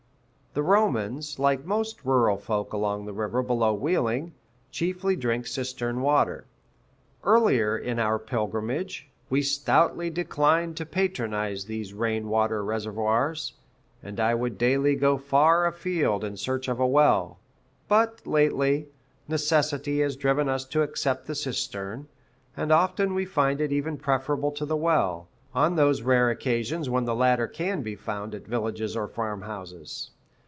The 0.53 0.63
Romans, 0.63 1.39
like 1.39 1.63
most 1.63 2.03
rural 2.03 2.35
folk 2.35 2.73
along 2.73 3.05
the 3.05 3.13
river 3.13 3.41
below 3.41 3.73
Wheeling, 3.73 4.33
chiefly 4.69 5.15
drink 5.15 5.47
cistern 5.47 6.01
water. 6.01 6.43
Earlier 7.23 7.77
in 7.77 7.99
our 7.99 8.19
pilgrimage, 8.19 9.09
we 9.29 9.43
stoutly 9.43 10.09
declined 10.09 10.75
to 10.75 10.85
patronize 10.85 11.63
these 11.63 11.93
rain 11.93 12.27
water 12.27 12.65
reservoirs, 12.65 13.53
and 14.03 14.19
I 14.19 14.35
would 14.35 14.57
daily 14.57 14.93
go 14.97 15.17
far 15.17 15.65
afield 15.65 16.21
in 16.25 16.35
search 16.35 16.67
of 16.67 16.81
a 16.81 16.85
well; 16.85 17.39
but 17.87 18.27
lately, 18.27 18.89
necessity 19.29 20.01
has 20.01 20.17
driven 20.17 20.49
us 20.49 20.65
to 20.65 20.81
accept 20.81 21.27
the 21.27 21.35
cistern, 21.35 22.09
and 22.57 22.73
often 22.73 23.13
we 23.15 23.23
find 23.23 23.61
it 23.61 23.71
even 23.71 23.95
preferable 23.95 24.51
to 24.51 24.65
the 24.65 24.75
well, 24.75 25.29
on 25.55 25.77
those 25.77 26.01
rare 26.01 26.29
occasions 26.29 26.89
when 26.89 27.05
the 27.05 27.15
latter 27.15 27.47
can 27.47 27.81
be 27.83 27.95
found 27.95 28.35
at 28.35 28.45
villages 28.45 28.97
or 28.97 29.07
farm 29.07 29.43
houses. 29.43 30.11